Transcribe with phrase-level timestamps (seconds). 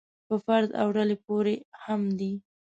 [0.27, 2.33] په فرد او ډلې پورې هم دی.